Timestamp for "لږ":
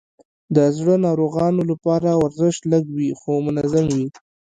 2.71-2.83